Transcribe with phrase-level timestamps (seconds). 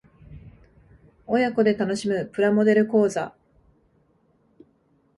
[1.27, 3.35] 親子で楽しむプラモデル講座